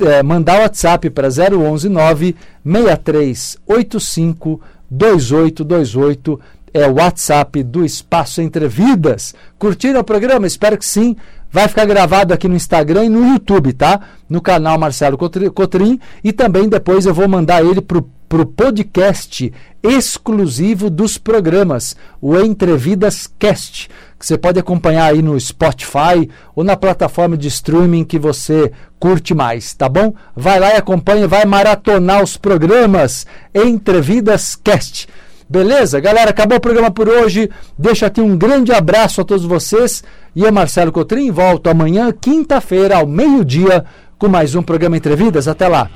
é, 0.00 0.22
mandar 0.22 0.60
o 0.60 0.62
WhatsApp 0.62 1.10
para 1.10 1.28
011 1.28 1.88
9 1.88 2.36
6385 2.64 4.60
2828 4.90 6.40
é 6.72 6.86
o 6.86 6.94
WhatsApp 6.94 7.62
do 7.62 7.84
Espaço 7.84 8.40
Entre 8.40 8.68
Vidas. 8.68 9.34
Curtiram 9.58 10.00
o 10.00 10.04
programa? 10.04 10.46
Espero 10.46 10.78
que 10.78 10.86
sim. 10.86 11.16
Vai 11.50 11.66
ficar 11.66 11.86
gravado 11.86 12.34
aqui 12.34 12.46
no 12.46 12.56
Instagram 12.56 13.06
e 13.06 13.08
no 13.08 13.26
YouTube, 13.26 13.72
tá? 13.72 14.00
No 14.28 14.40
canal 14.40 14.78
Marcelo 14.78 15.16
Cotrim. 15.16 15.98
E 16.22 16.32
também 16.32 16.68
depois 16.68 17.06
eu 17.06 17.14
vou 17.14 17.26
mandar 17.26 17.64
ele 17.64 17.80
para 17.80 17.98
o 17.98 18.46
podcast 18.46 19.52
exclusivo 19.82 20.90
dos 20.90 21.16
programas, 21.16 21.96
o 22.20 22.38
Entrevidas 22.38 23.26
Cast, 23.38 23.88
que 24.18 24.26
você 24.26 24.36
pode 24.36 24.58
acompanhar 24.58 25.06
aí 25.06 25.22
no 25.22 25.38
Spotify 25.40 26.28
ou 26.54 26.64
na 26.64 26.76
plataforma 26.76 27.36
de 27.36 27.48
streaming 27.48 28.04
que 28.04 28.18
você 28.18 28.72
curte 28.98 29.32
mais, 29.32 29.72
tá 29.72 29.88
bom? 29.88 30.12
Vai 30.36 30.58
lá 30.58 30.74
e 30.74 30.76
acompanha, 30.76 31.28
vai 31.28 31.44
maratonar 31.44 32.22
os 32.22 32.36
programas 32.36 33.26
Entrevidas 33.54 34.56
Cast. 34.56 35.08
Beleza? 35.48 35.98
Galera, 35.98 36.30
acabou 36.30 36.58
o 36.58 36.60
programa 36.60 36.90
por 36.90 37.08
hoje. 37.08 37.50
Deixa 37.78 38.06
aqui 38.06 38.20
um 38.20 38.36
grande 38.36 38.70
abraço 38.72 39.20
a 39.22 39.24
todos 39.24 39.46
vocês. 39.46 40.04
E 40.36 40.42
eu, 40.42 40.52
Marcelo 40.52 40.92
Cotrim, 40.92 41.30
volto 41.30 41.70
amanhã, 41.70 42.12
quinta-feira, 42.12 42.98
ao 42.98 43.06
meio-dia, 43.06 43.84
com 44.18 44.28
mais 44.28 44.54
um 44.54 44.62
programa 44.62 44.96
Entrevidas. 44.96 45.48
Até 45.48 45.66
lá. 45.66 45.88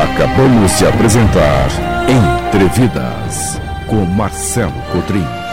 Acabamos 0.00 0.78
de 0.78 0.86
apresentar 0.86 1.68
Entrevidas 2.08 3.60
com 3.88 4.04
Marcelo 4.04 4.72
Cotrim. 4.92 5.47